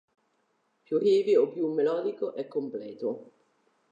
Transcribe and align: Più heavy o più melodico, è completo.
Più 0.85 0.97
heavy 0.97 1.35
o 1.35 1.51
più 1.51 1.67
melodico, 1.71 2.33
è 2.33 2.47
completo. 2.47 3.33